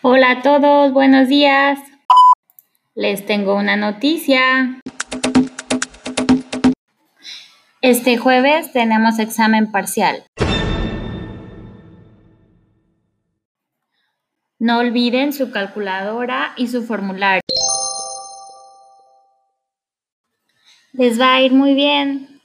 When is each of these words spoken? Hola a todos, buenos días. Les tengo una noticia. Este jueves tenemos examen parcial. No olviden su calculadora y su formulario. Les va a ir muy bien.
Hola 0.00 0.30
a 0.30 0.42
todos, 0.42 0.92
buenos 0.92 1.26
días. 1.26 1.80
Les 2.94 3.26
tengo 3.26 3.56
una 3.56 3.74
noticia. 3.74 4.80
Este 7.82 8.16
jueves 8.16 8.72
tenemos 8.72 9.18
examen 9.18 9.72
parcial. 9.72 10.22
No 14.60 14.78
olviden 14.78 15.32
su 15.32 15.50
calculadora 15.50 16.52
y 16.56 16.68
su 16.68 16.84
formulario. 16.84 17.42
Les 20.92 21.20
va 21.20 21.34
a 21.34 21.42
ir 21.42 21.52
muy 21.52 21.74
bien. 21.74 22.37